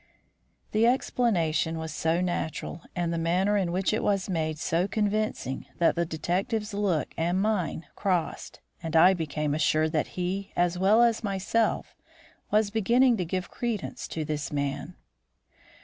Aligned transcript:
The 0.71 0.87
explanation 0.87 1.77
was 1.77 1.93
so 1.93 2.21
natural, 2.21 2.81
and 2.95 3.13
the 3.13 3.19
manner 3.19 3.55
in 3.55 3.71
which 3.71 3.93
it 3.93 4.01
was 4.01 4.31
made 4.31 4.57
so 4.57 4.87
convincing, 4.87 5.67
that 5.77 5.95
the 5.95 6.07
detective's 6.07 6.73
look 6.73 7.13
and 7.17 7.39
mine 7.39 7.85
crossed, 7.95 8.61
and 8.81 8.95
I 8.95 9.13
became 9.13 9.53
assured 9.53 9.91
that 9.91 10.07
he 10.17 10.53
as 10.55 10.75
well 10.79 11.03
as 11.03 11.23
myself 11.23 11.93
was 12.49 12.71
beginning 12.71 13.15
to 13.17 13.25
give 13.25 13.51
credence 13.51 14.07
to 14.07 14.25
this 14.25 14.51
man. 14.51 14.95